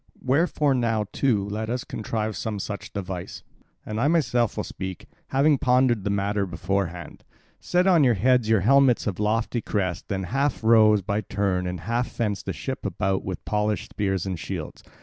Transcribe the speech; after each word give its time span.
Wherefore 0.23 0.73
now 0.73 1.05
too 1.11 1.47
let 1.47 1.69
us 1.69 1.83
contrive 1.83 2.35
some 2.35 2.57
such 2.57 2.91
device, 2.91 3.43
and 3.85 4.01
I 4.01 4.07
myself 4.07 4.57
will 4.57 4.63
speak, 4.63 5.05
having 5.27 5.59
pondered 5.59 6.03
the 6.03 6.09
matter 6.09 6.47
beforehand. 6.47 7.23
Set 7.59 7.85
on 7.85 8.03
your 8.03 8.15
heads 8.15 8.49
your 8.49 8.61
helmets 8.61 9.05
of 9.05 9.19
lofty 9.19 9.61
crest, 9.61 10.07
then 10.07 10.23
half 10.23 10.63
row 10.63 10.97
by 11.01 11.21
turns, 11.21 11.67
and 11.67 11.81
half 11.81 12.07
fence 12.07 12.41
the 12.41 12.51
ship 12.51 12.83
about 12.83 13.23
with 13.23 13.45
polished 13.45 13.91
spears 13.91 14.25
and 14.25 14.39
shields. 14.39 14.81